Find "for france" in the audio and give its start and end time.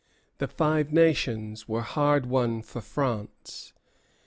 2.63-3.71